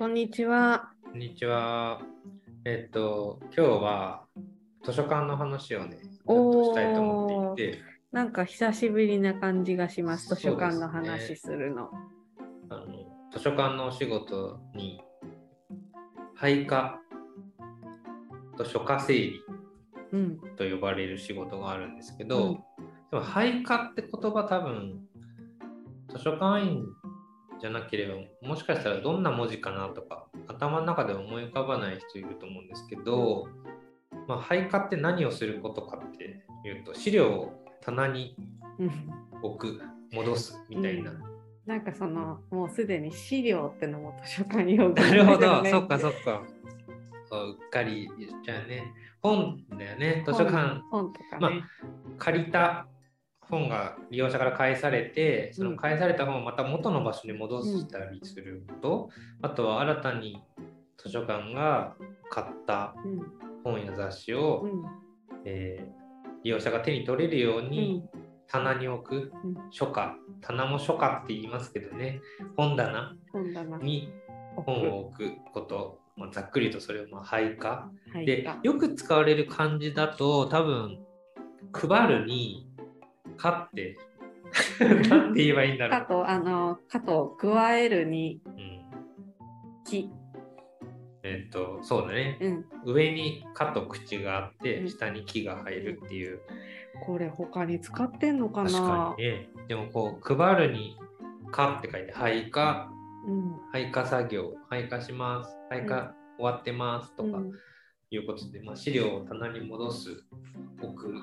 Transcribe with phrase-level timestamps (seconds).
[0.00, 0.88] こんにちは。
[1.04, 2.00] こんにちは。
[2.64, 4.24] えっと、今日は
[4.82, 10.34] 図書館の話をね、したいと思っていて、なんか久しぶりな感じがします。
[10.34, 11.90] 図書館の話するの。
[12.70, 12.86] あの
[13.30, 15.02] 図書館のお仕事に、
[16.34, 16.98] 配下
[18.56, 19.44] と書家整理
[20.12, 20.38] うん。
[20.56, 22.64] と呼ばれる仕事があるんですけうんど、
[23.10, 25.02] でも配下って言葉多分、
[26.08, 26.86] 図書館員
[27.60, 28.14] じゃなければ、
[28.46, 33.48] もしかしたらどんな文字かなとか、頭の中で思い浮かばない人いると思うんですけど、
[34.26, 38.36] まあ、配下って何をすることかっていうと、資料を棚に
[38.78, 38.90] うん
[39.42, 39.82] 置く、
[40.12, 41.12] 戻すみたいな。
[41.66, 46.42] なんかその、もうすでに資料ってのも図書館用語なるほど、ね そっかそっか。
[47.26, 48.92] そううっかり言っちゃうね。
[49.22, 51.38] 本だよね、図書館本本とかね。
[51.38, 51.52] まあ
[52.18, 52.86] 借りた
[53.50, 59.10] 本が利用者から返されて、その返された本をまた元の場所に戻したりすること、
[59.42, 60.42] あとは新たに
[60.96, 61.94] 図書館が
[62.30, 63.22] 買ったうん
[63.62, 64.84] 本や雑誌を、うん。
[65.44, 66.00] えー
[66.42, 68.08] 利用者が手に取れるよううにん。
[68.48, 69.54] 棚に置く、うん。
[69.70, 72.20] 書架、棚も書架って言いますけどね、
[72.56, 73.14] 本棚
[73.82, 74.10] に
[74.56, 77.90] 本を置くこと、まあ、ざっくりとそれをまあ配下。
[78.12, 80.98] はいで、よく使われる漢字だと、多分、
[81.72, 82.66] 配るに、
[83.40, 83.96] かって、
[85.08, 86.00] なんて言えばいいんだろう。
[86.00, 88.80] かと、あの、かと加えるにうん、
[89.84, 90.10] 木。
[91.22, 92.38] えっと、そうだね。
[92.40, 92.64] うん。
[92.86, 96.40] 上に「か」と口があって、うん下に「木」が入るっていう。
[97.06, 98.70] これ他に使ってんのかな？
[98.70, 99.48] 確かにね。
[99.68, 100.96] でも、こう、配るに、
[101.50, 102.90] かって書いて、配下、
[103.26, 103.56] うん。
[103.72, 107.52] 配下作業、配下します、配下終わってますとかうん
[108.12, 110.24] いうことで、まあ、資料を棚に戻す、
[110.82, 111.14] 置く、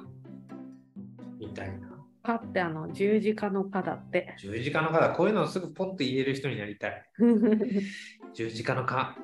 [2.28, 2.40] いな。
[2.40, 4.36] かってあの十字架のかだって。
[4.40, 7.04] 十字架の方、こういうのをすぐポンと言える人になりたい。
[8.34, 9.18] 十字架のか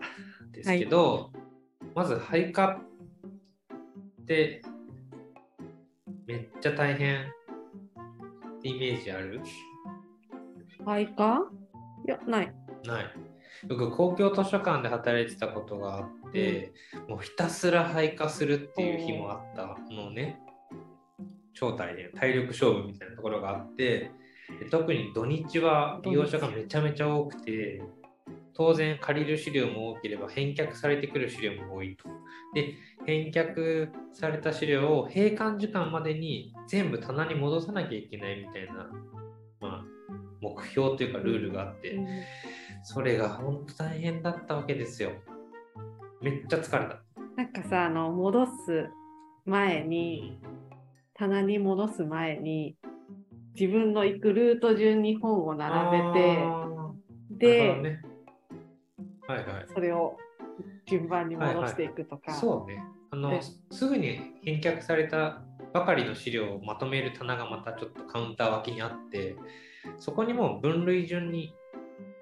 [0.52, 1.32] ですけど、
[1.96, 2.82] まず配下
[4.22, 4.62] って
[6.26, 7.26] めっちゃ大変っ
[8.62, 9.42] てイメージある？
[10.86, 11.52] はいか
[12.08, 12.54] いや、ない。
[12.86, 13.06] ない。
[13.68, 16.74] 僕、公共図書館で働いてたことがあって、
[17.08, 20.43] もうひたすら配下するっていう日もあったのね。
[21.54, 24.12] 超大変、体力勝負みたいなところがあって、
[24.60, 27.82] で特に土日は利用者がめちゃめちゃ多くて、
[28.56, 32.08] 当然借りる資料も多ければ返却されてくる資料も多いと。
[32.54, 32.76] で、
[33.06, 38.90] 返却された資料を閉館時間までに全部棚に戻さなきゃいけないみたいな、
[39.60, 39.86] まあ、
[40.42, 42.08] 目標というかルールがあって、うん
[42.84, 45.12] それが本当大変だったわけですよ。
[46.22, 47.02] めっちゃ疲れた。
[47.38, 48.90] なんかさ、あの、戻す
[49.46, 50.38] 前に、
[51.16, 52.76] 棚に戻す前に、
[53.60, 56.38] 自分の行くルート順に本を並べて、
[57.32, 58.02] で、ね、
[59.28, 59.66] はいはい。
[59.74, 60.18] それを
[60.88, 62.34] 順番に戻していくとか。
[62.34, 62.84] そうね。
[63.12, 69.36] あのですぐに返却されたばかりの資料をまとめる棚がまたちょっとカウンター脇にあって、
[70.00, 71.54] そこにもう分類順に、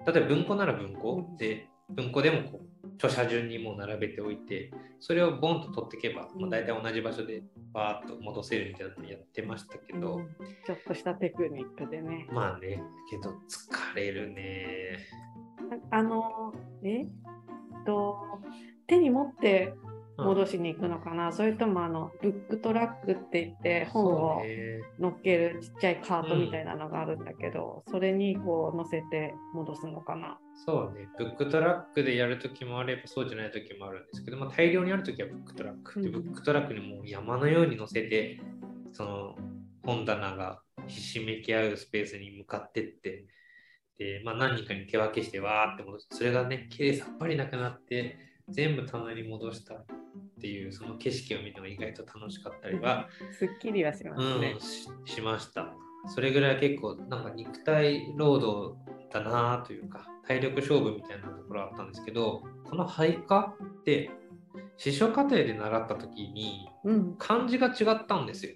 [0.06, 4.70] 例えば文庫なら文庫で、文庫でもこう著者順にもう並べておいて、
[5.00, 7.42] それをボンと取っていけば、まあ、大体同じ場所で
[7.72, 10.28] バーッと戻せるみたいなのやってましたけど、うん
[10.64, 12.26] ちょっとしたテクニックでね。
[12.32, 14.98] まあね、けど疲れるね。
[15.90, 16.52] あの、
[16.84, 17.08] えっ
[17.84, 18.16] と、
[18.86, 19.74] 手に持って
[20.18, 24.80] 戻しに行くのかな、それともあのブックトラックって言って本をね。
[24.98, 30.38] 乗っけるちっちゃいカートみたいなのがあるんだけど、それにこう乗せて戻すのかな。
[30.64, 38.40] そうね、ブックトラックでやるときもあればそうじゃないときもあるんですけど、まあ、大量にあるときはブックトラックで、うんブックトラックにもう山のように乗せて、
[38.92, 39.36] その
[39.84, 43.26] 本棚がひしめき合うスペースに向かってって、
[43.98, 48.18] で、まあ、何人かに手分けしてわーって戻して、それがね、きれいさっぱりなくなって、
[48.48, 49.84] 全部棚に戻したっ
[50.40, 54.60] ていう、その景色を見るのが意外と楽しかったりは、すっきりはしますねうん、。
[54.60, 55.72] ししました。
[56.06, 58.76] それぐらい結構なんか肉体労働
[59.12, 64.10] だなというか体力勝負みたいなところあったんですけどこの配下って
[64.76, 68.54] 司書課程で習った時にうん、漢字が違ったんですよ。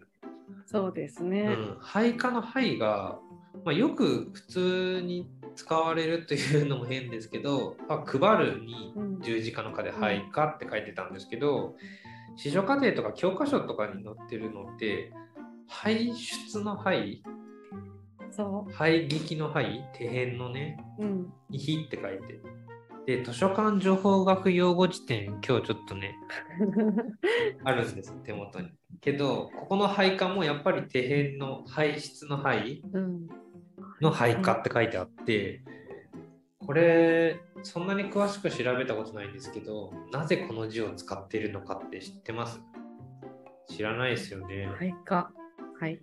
[0.67, 1.51] そうですうね。
[1.51, 3.21] ん、配下の配が、
[3.65, 11.75] まあ、よく普通に使われるというのも変ですけど、まあ、配るにうん十字架の課で配下って書いてたんですけど、
[12.37, 15.13] 司書課程とか教科書とかに載ってるのって
[15.67, 17.23] 排出の排？
[18.31, 19.89] そ排撃の排？
[19.95, 21.05] 手辺のねう。
[21.05, 21.33] うん。
[21.49, 22.41] に火って書いて
[23.07, 26.17] で図書館情報学用語辞典今日ちょっとね
[27.65, 28.69] あるんです手元に
[29.01, 32.83] けどここの配下もやっぱり手辺の排出の排？
[32.93, 33.29] うん。
[34.01, 35.63] の配下って書いてあって
[36.59, 42.61] これそんなに詳しく調べたことないんですけど、なぜこの字を使っているのかって知ってます？
[43.69, 44.67] 知らないですよね。
[44.67, 45.31] はいか。
[45.81, 46.01] はい。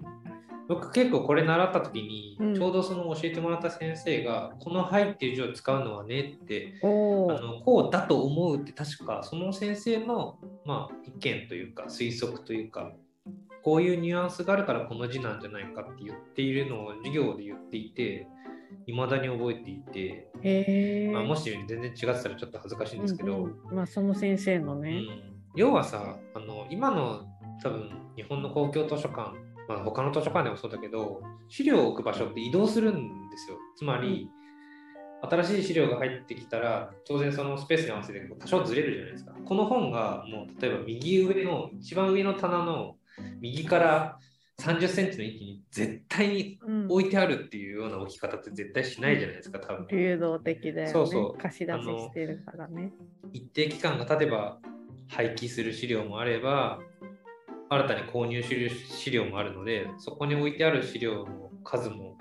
[0.70, 6.80] 僕結構これ習った時に、うんちょうどその教えてもらった先生が、この「はい」っていう字を使うのはねって。
[6.82, 12.92] あのこうだと思うって確かその先生の、まあ、意見というか推測というか
[13.64, 18.28] こういうニュアンスがあるからこの字なんじゃないかって言っているのを授業で言っていて
[18.86, 20.30] 未だに覚えていて。
[21.14, 24.90] まあ、もし全然違ってたらちょっと恥ずかしいんですけど、うんうんまあその先生のね。
[25.28, 27.28] うん要はさあの今の
[27.62, 29.34] 多分日本の公共図書館、
[29.68, 34.30] まあ、他の図書館でもそうだけど資料を置く場所って移動するんですよつまり、
[35.22, 42.96] 新しい資料が入ってきたら当然そのスペースに合わせて多少ずれるじゃないですかこの本がもう例えば右上の一番上の棚の
[43.42, 44.18] 右から
[44.60, 50.88] 30センチの位置に絶対にうん置いてあるっていうような置き方って絶対しないじゃないですか多分流動的だよね。
[50.88, 52.92] そうそう貸し出ししてるからね。
[53.32, 54.60] 一定期間が経てば
[55.08, 56.80] 廃棄する資料もあれば
[57.70, 62.18] 新たに購入する資料もあるのでそこに置いてある資料の数も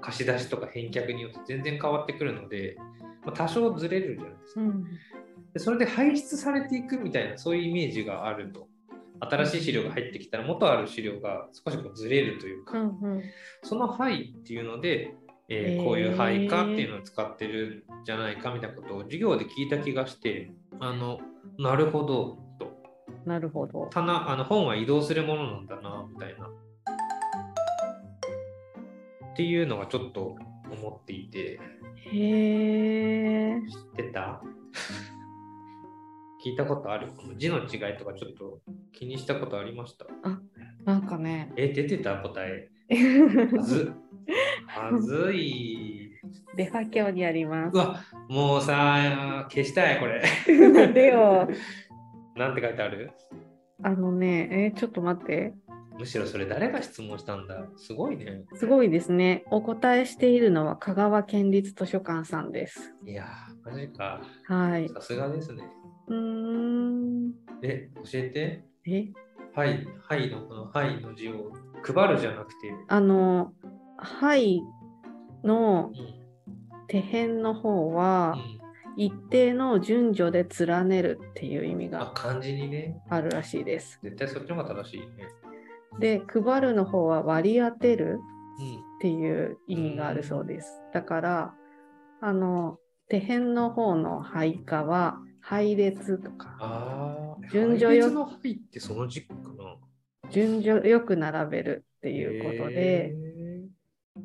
[0.00, 2.76] 貸し出しとか返却によって全然変わってくるので、
[3.24, 4.60] まあ、多少ずれるじゃないですか。
[4.60, 4.84] うん。
[5.54, 8.68] でそれで排出されていくみたいなそういうイメージがあると
[9.20, 13.22] 新しい資料が入ってきたら元ある資料が少しこうずれるというか、うんうん。
[13.62, 15.14] その範っていうので、
[15.48, 21.20] えーこういう配下っていうのを使ってるんじゃないかみたいなことを授業で聞いた気がしてあの
[21.58, 22.76] なるほどと
[23.24, 23.88] なるほど。
[23.90, 26.50] 棚あの本は移動するものなんだなみたいなっ
[29.36, 30.36] ていうのがちょっと
[30.70, 31.58] 思っていて
[32.12, 33.56] へえ。
[33.96, 34.42] 知ってた？
[36.44, 37.08] 聞いたことある？
[37.36, 38.60] 字の違いとかちょっと
[38.92, 40.06] 気にしたことありました？
[40.84, 41.52] なんかね。
[41.56, 42.68] え出てた答え
[43.56, 43.92] は ず
[44.66, 46.10] はずい
[46.56, 50.22] デファ教にありまうわ、もうさ、消したい、これ。
[50.26, 50.52] す。
[50.70, 51.48] なんでよ。
[52.36, 53.10] なんて書いてある？
[53.82, 55.54] あのね、えーちょっと待って。
[55.98, 57.66] むしろそれ誰が質問したんだ？
[57.76, 58.44] すごいね。
[58.54, 59.44] すごいですね。
[59.50, 62.94] お答えしているのは香川県立図書館さんです。
[63.04, 64.22] いやー、マジか。
[64.46, 64.88] はい。
[64.88, 65.64] さすがですね。
[66.06, 67.32] うーん。
[67.62, 68.64] え、教えて。
[68.86, 69.08] え？
[69.54, 71.52] はい、はいのこのはいの字を
[71.82, 72.72] 配るじゃなくて。
[72.86, 73.52] あの、
[73.96, 74.62] はい
[75.42, 76.18] のうん。
[76.86, 78.38] 手辺の方は、
[78.96, 82.98] うん、一定の順序で連ねるっていう意味あ、が漢字にね。
[83.10, 83.98] あるらしいです。
[84.02, 85.06] 絶対そっちの方が正しいね。
[85.98, 88.20] で、配るの方は割り当てる
[88.58, 88.88] うん。
[88.98, 90.82] っていう意味があるそうです。
[90.92, 91.54] だから、
[92.20, 96.58] あの、手辺の方の配下は配列とか、
[97.50, 100.30] 順序よ配列のはいってその字かな。
[100.30, 103.14] 順序よく並べるっていうことで、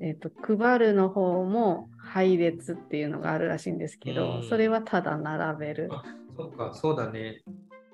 [0.01, 5.89] えっと配るの方も配列っていうのがあるらしいんですけど、うんそれはただ並べる。
[5.92, 6.04] あ
[6.36, 7.42] そうか、そうだね。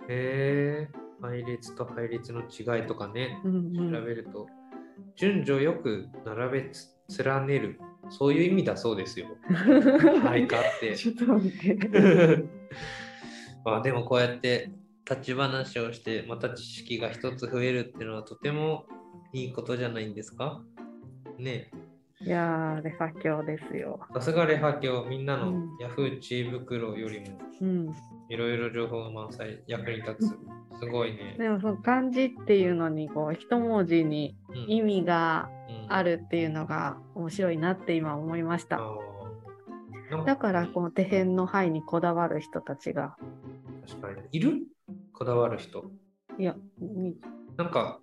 [0.08, 0.90] へえ、
[1.22, 3.40] 配列と配列の違いとかね。
[3.44, 4.48] うんうん調べると、
[5.16, 7.80] 順序よく並べつ連ねる、
[8.10, 9.28] そういう意味だそうですよ。
[10.24, 10.96] はい、かって。
[10.98, 12.46] ちょっと待って。
[13.66, 14.72] まあでもこうやって
[15.10, 18.86] 立ち話をして、また知識が一つ増えるっていうのはとても
[19.34, 20.64] いいことじゃないんですか？
[21.38, 21.72] ね
[22.22, 24.00] いやー、レファ教ですよ。
[24.12, 27.28] えさすがレハ教、みんなのうんヤフー知恵袋よりも
[27.62, 27.94] うん、
[28.28, 30.28] いろいろ情報が満載、役に立つ。
[30.80, 31.36] すごいね。
[31.38, 38.78] でもその漢字っていうのにこう一文字にうん意味がうんあるっていうのが面白いなって今思いました。
[38.78, 43.16] あーなんだからこの手辺の範囲にこだわる人たちが、
[43.88, 44.28] 確かに。
[44.32, 44.64] いる？
[45.14, 45.86] こだわる人。
[46.38, 47.16] いや、み
[47.58, 48.00] なんか、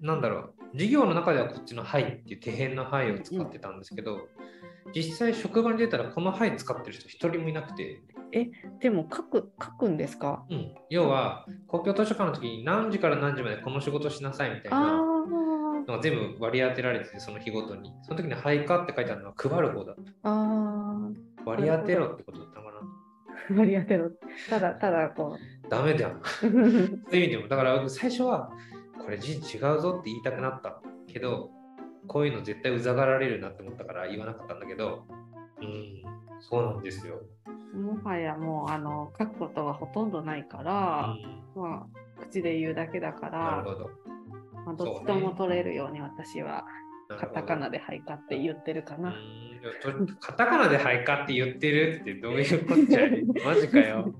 [0.00, 4.28] なんだろう、授業の中ではこっちのはいっていう手辺のはいを使ってたんですけど、
[4.94, 8.02] 実際職場に出たらこのはい使ってる人一人もいなくて、
[8.80, 10.44] でも書く書くんですか？
[10.50, 17.92] うん、要は公共図書館の時に何時から何時までこの仕事しなさいみたいあなーのが全部割り当てられてて、その日ごとに。
[18.02, 20.02] その時にはいかって書いてあるのは配る方だった。
[20.24, 21.10] あ
[21.44, 22.80] 割り当てろってことだったのかな。
[23.54, 24.10] ー、 割り当てろ。
[24.50, 25.36] ただただこ
[25.70, 26.12] ダメじゃん。
[26.12, 26.20] う。
[26.42, 28.50] そういう意味でも、だから僕最初は、
[29.04, 31.50] これ字違うぞって言いたくなったけど、
[32.06, 35.04] こういうの絶対うざがられるなって思ったから言わなかったんだけど、
[35.60, 36.02] うん、
[36.40, 37.20] そうなんですよ。
[37.74, 43.90] もはやもうあの書くことはほとんどないかうら、ん、まあ、口で言うだけだからなる、ほど。
[44.64, 46.64] まあ、どっちとも取れるように私は
[47.08, 49.14] カタカナではいかって言ってるかな。
[50.20, 53.24] カタカナではいかって言ってるってどういうこっちゃい？
[53.44, 54.14] マジかよ、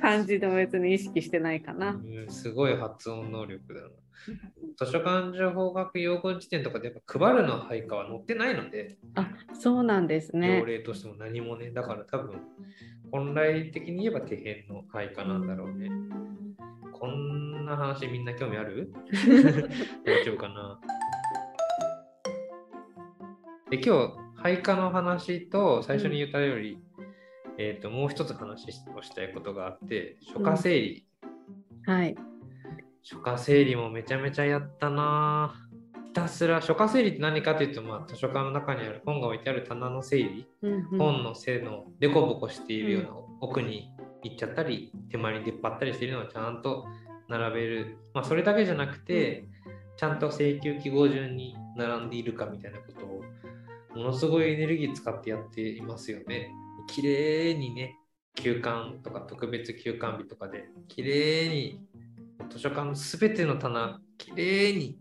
[0.00, 1.90] 漢字でも別に意識してないかな。
[1.90, 2.28] うん。
[2.28, 3.88] すごい発音能力だな。
[4.76, 10.66] 図書館情報学用語辞典とかでやっぱ配るのはいかは載ってないので、あそうなんですね条。
[10.66, 12.40] 例としても何もね、だから多分
[13.12, 15.88] 本来的に言えば底辺の配下なんだろうね。
[16.92, 18.92] こんな話みんな興味ある？
[20.04, 20.80] 大丈夫かな？
[23.68, 26.78] で今日配下の話と最初に言ったより、
[27.58, 31.06] えー、ともう一つ話をしたいことがあって書家整理、
[31.84, 32.14] はい。
[33.02, 35.52] 書家整理もめちゃめちゃやったな
[36.06, 40.98] ひたすら書家整理って何かというと、まあ、図書館の中にある本が置いてある棚の整理、うんうん。
[40.98, 43.90] 本の背のデコボコしているような奥に
[44.22, 46.86] 行っちゃったり手前に出っ張ったりしているのをちゃんと
[47.28, 49.48] 並べる、まあ、それだけじゃなくて
[49.96, 53.24] ちゃんと請求記号順に並んでいるかみたいなことを
[53.96, 56.50] ものすごいエネルギー使ってやっていますよね。
[56.86, 57.96] 綺麗にね
[58.34, 61.80] 休館とか特別休館日とかで綺麗に
[62.50, 64.98] 図書館のすべての棚綺麗に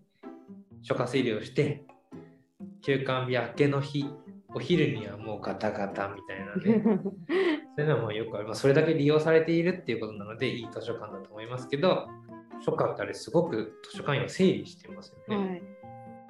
[0.82, 1.84] 書家整理をして
[2.82, 4.06] 休館日明けの日
[4.54, 7.02] お昼にはもうガタガタみたいなね
[7.78, 8.62] そういうのもよくあります。
[8.62, 12.08] それだけ利用されているっていうことなのでいい図書館だと思いますけど
[12.62, 15.46] 書家ってあれすごく図書館員を整理してますよね。
[15.46, 15.75] はい。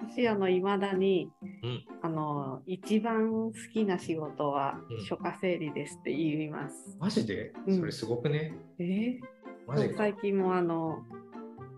[0.02, 1.30] 私、あの、いまだに、
[1.64, 6.98] うんあの、一番好きな仕事はうん書家整理ですって言います。
[7.00, 7.54] マジで？
[7.68, 8.54] うんそれすごくね？
[8.80, 8.84] え？
[8.84, 9.20] ー
[9.68, 9.96] マジか。
[9.98, 11.00] 最近もあの、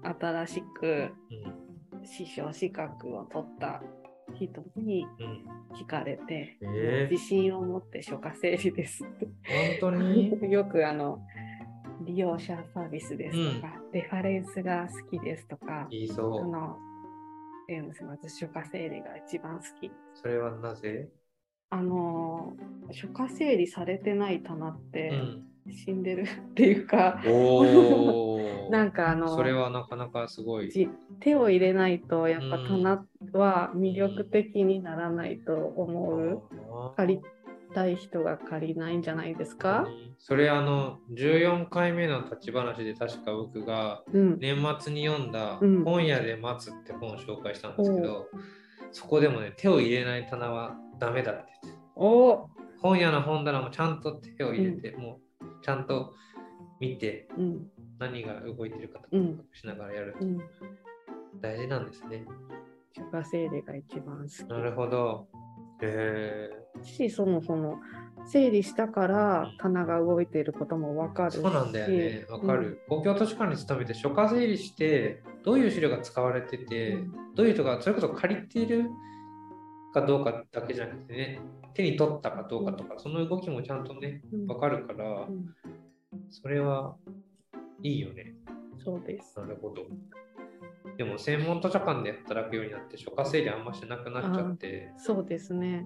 [0.04, 3.82] 新しくうん師匠資格を取った
[4.36, 9.26] 人にうん、聞かれて、えー自信を持って書家整理ですって。
[9.82, 10.32] 本当に？
[10.52, 11.20] よくあの、
[12.06, 16.48] 利用者サービスですとか、レファレンスが好きですとか、あ言いそう。
[16.48, 16.78] の、
[17.68, 19.92] 言うんですよ私、書家整理が一番好き。
[20.14, 21.10] それはなぜ？
[21.70, 22.56] あの、
[22.92, 25.48] 書家整理されてない棚っうてん。
[25.70, 27.22] 死んでる っていうか。
[28.70, 30.72] なんかあの、それはなかなかすごい。
[30.72, 30.88] じ
[31.20, 36.44] 手を入れないとやっぱうん棚は魅力的にならないと思う。
[36.52, 37.22] あー借り
[37.78, 39.88] たい人が借りないんじゃないですか？
[40.18, 44.40] それあの14回目の立ち話で確か僕がうん。
[44.40, 48.26] 年末に読んだうん本屋で待つって本を紹介したんですけど、
[48.92, 51.52] そこでもね手を入れない棚はダメだって
[51.96, 56.16] お本屋の本棚もちゃんと手を入れて、もうちゃんと
[56.80, 57.68] 見てうん。
[58.00, 60.16] 何が動いてるかとかうんしながらやる。
[61.42, 62.26] 大事なんですね。
[62.96, 64.50] 書家整理が一番好き。
[64.50, 65.28] なるほど。
[65.82, 67.80] へえし、そもそも
[68.26, 71.38] 整理したから棚が動いていることもわかるし。
[71.40, 72.26] そうなんだよね。
[72.30, 72.82] わかる。
[72.90, 77.12] 公共図書館に勤めて書家整理して、どういう資料が使われてうて、ん。
[77.36, 78.90] どういう人がそれこそ借りている
[79.94, 81.42] かどうかだけじゃなくてね、
[81.74, 85.56] 手に取ったかどうかとか、その動きもちゃんとね、うんわかるからう、ん
[86.30, 86.96] それは
[87.84, 88.36] いいよね。
[88.84, 89.40] そうです。
[89.40, 89.86] なるほど。
[90.98, 95.86] でも専門図書館で働くようになって、書家整理あんましなくなっちゃって、そうですね。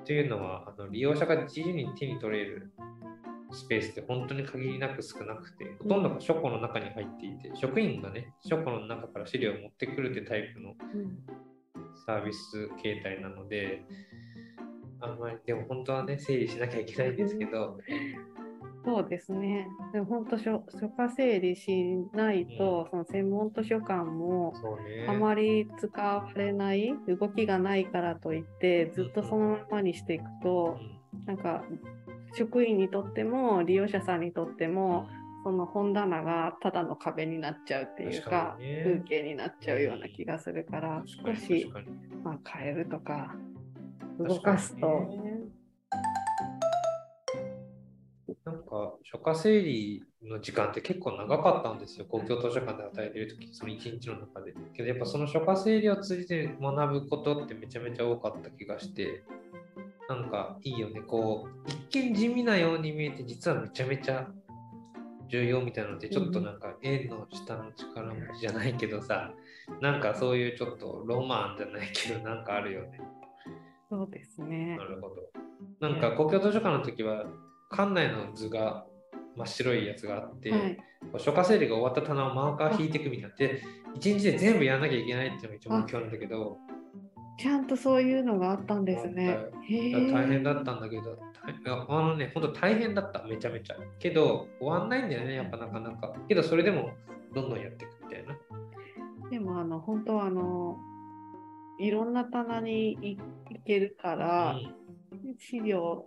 [0.00, 2.72] っていうのは、あの利用者が自由に手に取れる
[3.52, 11.18] スペースって本当に限りなく少なくて、ほとんどが書庫の中に入っていて、職員がね、書庫の中から資料を持ってくるってタイプのうん。
[12.06, 13.84] サービス形態なので、
[15.00, 17.78] あんまり、でも本当はね、整理しなきゃいけないんですけど、
[18.84, 19.68] そうですね。
[19.92, 24.54] でも本当書、書家整理しないと、その専門図書館も。
[25.08, 30.78] あまり使われない、動きがないからといって、ずっとそのままにしていくと、
[31.26, 31.64] なんか
[32.34, 35.08] 職員にとっても利用者さんにとっても、
[35.42, 38.82] その本棚がただの壁になっちゃうっていう確かかにね。
[38.84, 41.70] 風景になっちゃうような気がするから、少し、
[42.22, 43.34] まあ、変えるとか
[44.18, 45.08] 動かすと、
[49.02, 52.06] ねなんか、書家整理の時間って結構長かったんですよ。
[52.06, 54.54] 公共図書館で働いてるとき、その一日の中で。
[54.74, 59.22] けど、やっぱその書家整理を通じて学ぶことってめちゃめちゃ多かった気がして、
[60.08, 61.00] なんかいいよね。
[61.00, 64.28] こう、一見地味なように見えて、実はめちゃめちゃ
[65.28, 69.32] 重要みたいなのって、ちょっとなんか縁の下の力持ちじゃないけどさ、
[69.80, 73.00] なんかそういうちょっとロマンじゃないけど、なんかあるよね。
[73.88, 74.84] そうですねな。
[74.84, 75.16] るほど。
[75.80, 77.24] なんか公共図書館の時は
[77.70, 78.84] 館内の図が
[79.36, 83.62] 真っ白いやつがあって、はい、こう書家整理が終わった棚をマーカー引いていくみたいになって
[83.94, 86.58] 一日で全部やらなきゃいけないっていうのが一番目標なんだけど
[87.38, 89.38] ちゃんとそういうのがあったんですね。
[90.12, 91.18] 大変だったんだけど
[91.64, 93.76] あのね本当大変だっためちゃめちゃ。
[93.98, 96.12] けど終わんないんだよねやっぱなかなか。
[96.28, 96.90] けどそれでも
[97.34, 98.36] どんどんやっていくみたいな。
[99.30, 100.76] でもあの本当はあの
[101.78, 103.18] いろんな棚に行
[103.64, 104.80] けるから、うん。
[105.38, 106.04] 資料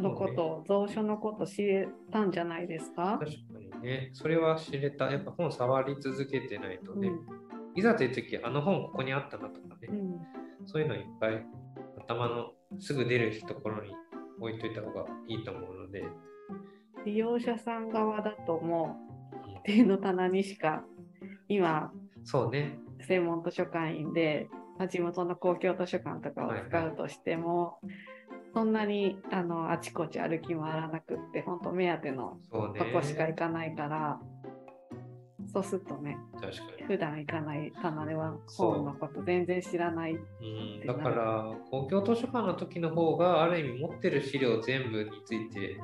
[0.00, 3.18] のこと、蔵書のこと知れたんじゃないですか？
[3.20, 4.10] 確かにね。
[4.12, 5.10] それは知れた。
[5.10, 7.18] やっぱ本触り続けてないとね、うん。
[7.74, 10.66] いざという時あの本ここにあったなとかね、うん。
[10.66, 11.44] そういうのいっぱい
[11.98, 13.90] 頭のすぐ出るところに
[14.40, 16.04] 置いといた方がいいと思うので、
[17.04, 18.96] 利用者さん側だとも
[19.32, 20.84] う手の棚にしか
[21.48, 21.92] 今
[22.24, 22.78] そうね。
[23.06, 27.78] 専門図書館員で、まあ地元の公共図書館とかを使うとしても、
[28.54, 32.38] そんなにあのあちこち歩き回らなくって本当目当ての。
[32.50, 34.20] とこしか行かないから、
[35.52, 36.86] そうするとね確かに。
[36.86, 45.78] 普段行かない棚ではそう本のこと全然知らないうん、だから公共図書館の時の方がある意味持ってる資料全部について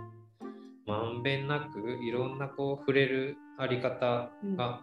[0.87, 4.81] まんべんなくいろんなこう触れるあり方が、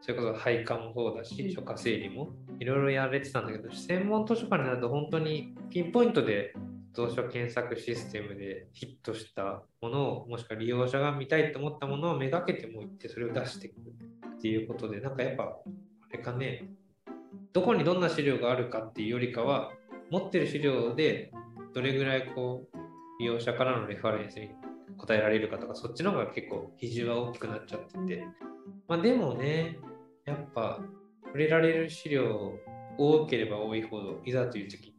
[0.00, 6.54] それこそ配下もそうだし、うん書家整理もいろいろやられてたんだけど専門図書館になると本当にピンポイントで
[6.94, 15.56] 蔵書検索システムでヒットしたものをもしくは利用者が見たいと思ったものをめがけてもいってそれを出していくっていうことでなんかやっぱあ
[16.12, 16.68] れかね
[17.52, 19.70] どこにどんな資料があるかっていうよりかは
[20.10, 21.32] 持ってる資料で
[21.74, 22.76] どれぐらいこう
[23.20, 24.50] 利用者からのレファレンスに
[24.98, 28.24] 答えられるかとかそっちの方が結構比重は大きくなっちゃってて、
[28.88, 29.78] まあ、でもね
[30.26, 30.80] やっぱ
[31.24, 32.52] 触れられる資料
[32.98, 34.91] 多ければ多いほどいざという時に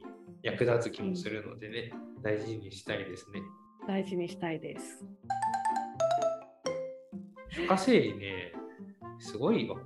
[0.44, 3.42] 役立つ気もするのでね、大事にしたいですね。
[3.88, 5.06] 大事にしたいです。
[7.50, 8.52] 書家整理ね、
[9.20, 9.80] すごいよ。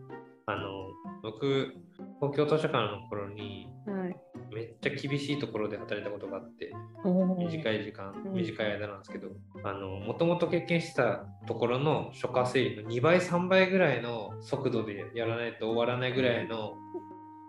[0.48, 0.88] あの、
[1.22, 1.74] 僕、
[2.20, 4.16] 公共図書館の頃に、はい、
[4.52, 6.72] めっちゃ厳しいところで働いたことがあって、
[7.04, 7.82] 短い。
[7.82, 9.28] い時間、うん短い間なんですけど、
[9.64, 16.74] あの、もともと経験してたところの書家整理の2倍、3倍ぐらいの速度でやらないと終わらないぐらいの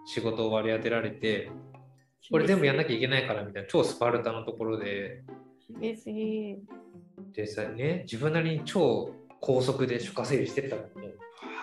[0.04, 1.50] 仕事を割り当てられて、
[2.30, 5.22] これ全部やんなきゃいけないからみたいな超スパルタのところで、
[5.80, 6.58] 厳しい。
[7.32, 11.04] でさね、自分なりに超高速で書家整理してったら、もう、わ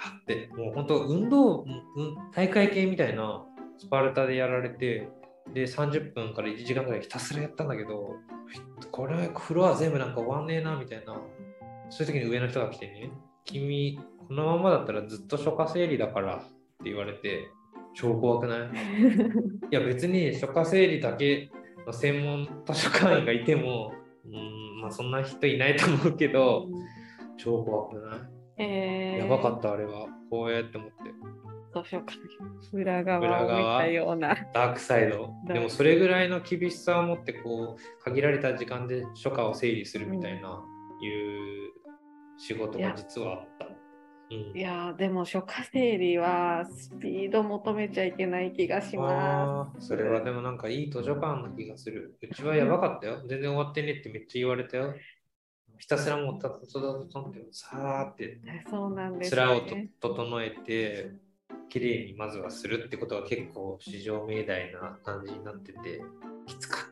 [0.05, 3.43] ーって、もう本当、運動、うん、大会系みたいな
[3.77, 5.09] スパルタでやられて、
[5.53, 8.15] で、30分から1時間ぐらいひたすらやったんだけど、
[8.91, 11.17] これ、フロア全部なんか終わんねえな、みたいな。
[11.89, 13.11] そういう時に上の人が来てね、
[13.43, 17.49] 君、このままだったらずっと書家整理だからって言われて、
[17.95, 18.69] 超怖くない？
[18.69, 18.69] い
[19.71, 21.49] や別に書家整理だけ
[21.87, 23.93] の専門図書館員がいても、
[24.25, 26.67] うんまあ、そんな人いないと思うけど、
[27.37, 28.19] 超怖くない、
[28.57, 30.07] えー、やばかったあれは。
[30.29, 30.95] こうやって思って。
[31.83, 32.17] 図書館
[32.73, 34.35] 裏側を見ような。
[34.53, 35.33] ダークサイド。
[35.47, 40.63] でもそれぐらいの厳しさを持ってこう限られた時間で書家を整理するみたいな、
[41.01, 41.71] いう
[42.37, 43.64] 仕事が実はあった。
[44.35, 52.17] うんいやーでも書家整理はスピード求めちゃいけない気がしまあーそれはでもなんかいい図書館な気がする。
[52.21, 53.19] うちはやばかったよ。
[53.27, 54.93] 全然終わってねってめっちゃ言われたよ。
[55.77, 58.71] ひたすらもうたたたたたってさーってす。
[58.71, 59.61] そうなんです面を。
[59.99, 61.11] 整えて
[61.69, 66.01] 綺麗にまずはするってことが結構至上命題な感じになってて
[66.45, 66.84] きつか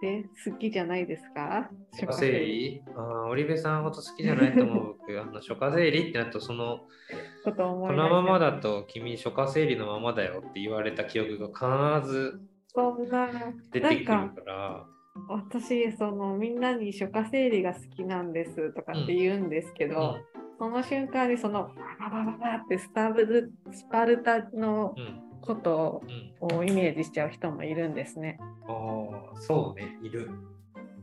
[0.00, 1.70] で好きじゃないですか？
[1.98, 5.20] 書家整理ああ、織部さんほど好きじゃないと思う僕。
[5.20, 6.80] あの書家整理ってなるとその
[7.44, 12.40] こと思い出このままだだと君書家整理のままだよって言われた記憶が必ず
[13.72, 14.84] 出てくるから。
[15.28, 20.18] 私そのみんなに書家整理が好きなんですとかって言うんですけど、
[20.58, 25.20] その瞬間にそのバババババってスタブルスパルタのうん。
[25.46, 25.54] うん。
[25.56, 26.02] こと
[26.40, 26.58] うん。
[26.58, 28.38] をイメージしちゃう人もいるんですね。
[28.66, 30.30] ああ、そうね、いる。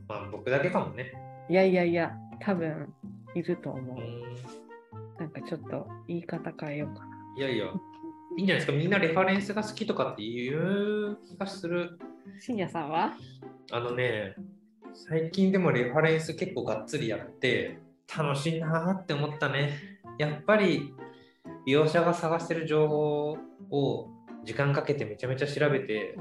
[0.08, 1.12] まあ僕だけかもね。
[1.48, 2.92] いやいやいや多分
[3.34, 3.96] いると思う。
[3.96, 4.34] うん。
[5.18, 7.10] なんかちょっと言い方変えようかな。
[7.38, 7.70] いやいや、い
[8.38, 8.72] いんじゃないですか。
[8.72, 11.98] みんなレファレンスが好きとかっていう気がする。
[12.40, 13.12] 深夜さんは？
[13.70, 14.34] あのね、
[14.92, 17.78] 最近でもレファレンス結構がっつりやって、
[18.16, 20.00] 楽しいなーって思ったね。
[20.18, 20.92] やっぱり
[21.64, 23.38] 利用者が探してる情報
[23.70, 24.10] を
[24.44, 26.16] 時間かけてめちゃめちゃ調べて、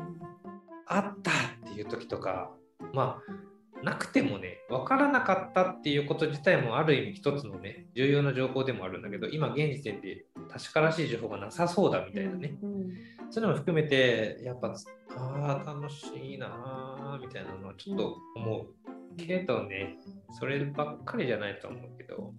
[0.87, 2.51] あったっていう時とか、
[2.93, 12.57] まあ、なくてもね、分からなかったっていうこと自体もある意味一つのね、重要な情報でもあるんだけど、今現時点で確からしい情報がなさそうだみたいなね。
[12.61, 12.91] うん
[13.33, 14.75] そういうのも含めて、やっぱ、
[15.15, 18.75] ああ、楽しいなーみたいなのはちょっと思う。
[19.17, 19.97] けどね、
[20.37, 22.33] そればっかりじゃないと思うけど、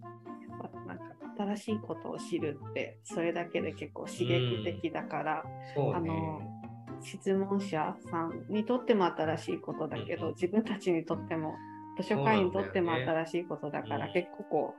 [1.57, 5.93] 新しいことを知るってそれだけで結構刺激的だから、そうね。
[5.97, 6.41] あの
[7.05, 10.35] 質問者さんにとっても新しいことだけど、うん。
[10.35, 11.55] 自分たちにとっても
[12.01, 14.75] 図書館員にとっても新しいことだからうん結構こ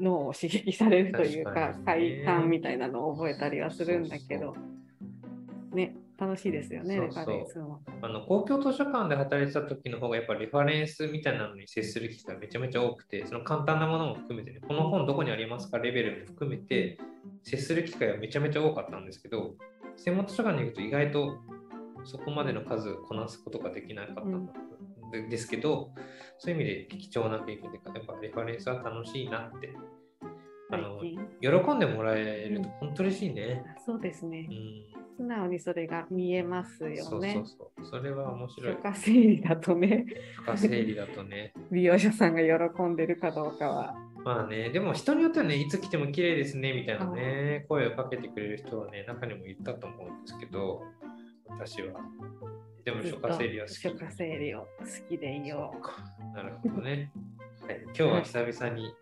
[0.00, 4.54] う脳を刺激されるというか快感みたいなのを覚えたりはするんだけど
[5.72, 7.80] ね楽しいですよねそうそうレファレンスも。
[8.02, 16.98] あの公共図書館で働いてた時の方がやっぱリファレンスみたいなのに接する機会がめちゃめちゃ多くて、その簡単なものも含めてね、この本どこにありますかレベルも含めて
[17.42, 19.56] 接する機会がめちゃめちゃ多かったんですけど、
[19.96, 21.38] 専門図書館に行くと意外と
[22.04, 24.52] そこまでの数こなすことができなかったんだ。
[25.30, 25.92] ですけど、
[26.38, 29.72] そういう意味で貴重な経験で、やっぱレファレンスは楽しいなって。
[30.70, 31.00] あの
[31.40, 33.62] 喜んでもらえると本当嬉しいね。
[33.84, 34.52] そうですねう。
[34.52, 35.03] ん。
[35.16, 36.96] 素直にそれが見えますよね。
[37.02, 37.86] そうそうそう。
[37.86, 38.82] それは面白い初。
[38.84, 41.52] 夏整理だとね、深整理だとね。
[41.70, 43.94] 美容師さんが喜んでるかどうかは。
[44.24, 50.82] まあね、でも人によってはね、いつ来ても綺麗ですねみたいなね、声をかけてくれる人はね、中にもいたと思うんですけど、
[51.46, 52.00] 私は。
[52.84, 53.88] でも初夏整理は好き。
[53.88, 54.66] 初夏整理を好
[55.08, 55.92] きでいよそうか
[56.34, 57.10] なるほどね。
[57.66, 58.94] はい、今日は久々に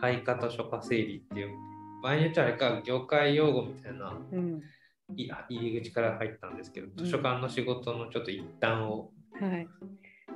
[0.00, 1.56] 配下と初夏整理っていう、
[2.02, 4.36] 場合によっちゃあれか、業界用語みたいなう。
[4.36, 4.62] うん。
[5.16, 9.10] い入り口から入ったんですけど、図書館の仕事のちょっと一端を
[9.40, 9.66] はい。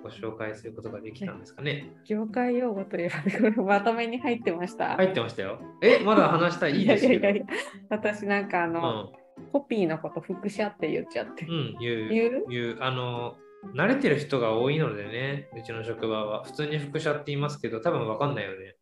[0.03, 1.91] ご紹介することができたんですかね。
[2.07, 4.95] 業界用語といえば、これまとめに入ってました。
[4.97, 5.59] 入ってましたよ。
[5.83, 7.27] え、まだ話したいいいですけど。
[7.27, 7.47] やいやいや
[7.91, 9.13] 私なんかあの、
[9.53, 11.49] コピーのこと副写って言っちゃってう。
[11.49, 12.09] ん、うん、言
[12.43, 12.45] う？
[12.49, 12.79] 言う。
[12.81, 13.37] あの、
[13.75, 16.45] 慣れてる人が多いのでね、うちの職場は。
[16.45, 18.77] 普通に副社って言いますけど、多分わかんないよね。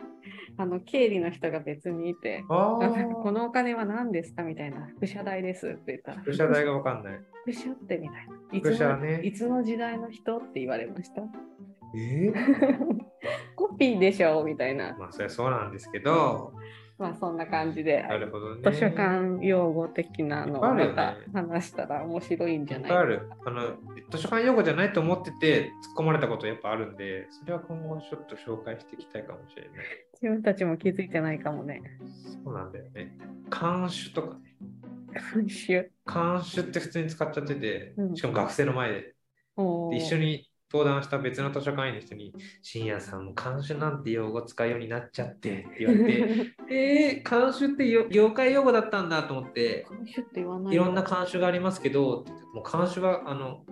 [0.57, 3.33] あの経理の人が別にいて、こあ。
[3.33, 7.21] のお金は何ですかみたいな、副社代ですって言ったら、副社代がわかんない。
[7.45, 8.35] 副社ってみたいな。
[8.53, 11.23] い副つの社ねいつの時代の人って言われました？
[11.97, 12.33] え
[13.57, 14.45] コピーでしょ？
[14.45, 14.97] みたいな。
[14.99, 16.53] まあ、それはそうなんですけど、
[16.99, 18.71] まあそんな感じで、なるほどね。
[18.71, 23.63] 図書館用語的なのをまた話したら面白いんじゃないいっぱいあるあの。
[24.11, 29.71] 図書館用語じゃないと思ってて、突っ込まれたことやっぱあるんで、それは今後ちょっと紹介していきたいかもしれない。
[30.15, 31.83] 自分たちも気づいてないかもね。
[32.45, 33.17] そうなんだよね。
[33.51, 34.55] 監修とかね。
[35.33, 35.91] 今週。
[36.07, 39.15] 監修って普通に使っちゃっててう、んしかも学生の前で。
[39.57, 52.25] おーで一緒に登壇した別の図書館員の人に、深夜さんも監修なんて用語使うようになっちゃってって言われて、 えー、監修ってよ業界用語だったんだと思って、監修って言わないいろんな監修がありますけど、
[52.55, 53.65] もう監修は、あの、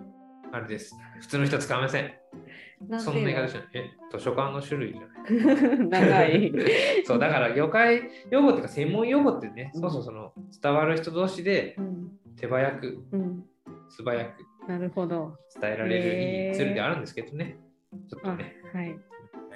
[0.51, 0.95] あれです。
[1.19, 2.13] 普通の人は使いません。
[2.99, 3.63] そんな言い方しない。
[3.73, 5.87] え、図書館の種類じゃない。
[5.89, 6.53] 長い。
[7.05, 13.45] そう、だから業界用語っていうか専門用語ってね、うんそうそうその伝わる人同士でうん手早く、うん、
[13.89, 15.37] 素早くなるほど。
[15.59, 17.57] 伝えられるいいツールであるんですけどね。
[18.09, 18.55] ちょっあとね。
[18.73, 18.95] はい。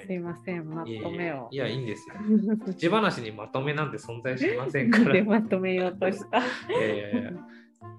[0.06, 1.58] すいません、まとめをい。
[1.58, 2.16] や、いいんですよ。
[2.66, 5.24] 口話にまとめなんて存在しませんから。
[5.26, 6.38] まとめようとした。
[6.38, 6.44] や
[6.94, 7.32] いやいや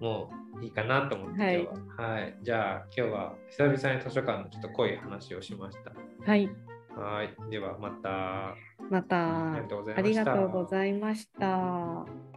[0.01, 2.11] もういいかなと思って今日は。
[2.13, 2.39] はい。
[2.43, 5.93] じゃあ今日は久々に図書館のちょっと濃い話をしました。
[6.25, 6.49] はい。
[6.95, 7.51] はい。
[7.51, 8.55] ではまた。
[8.91, 10.25] またありがとうございありました。
[10.25, 12.28] がとうございました。